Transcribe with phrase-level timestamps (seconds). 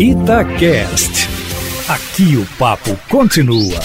[0.00, 1.28] Itacast.
[1.86, 3.78] Aqui o papo continua.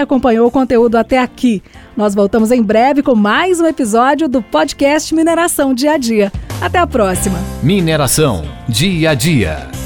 [0.00, 1.62] acompanhou o conteúdo até aqui.
[1.96, 6.32] Nós voltamos em breve com mais um episódio do podcast Mineração Dia a Dia.
[6.60, 7.38] Até a próxima.
[7.62, 9.81] Mineração Dia a Dia.